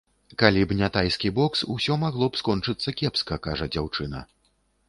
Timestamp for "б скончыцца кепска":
2.33-3.41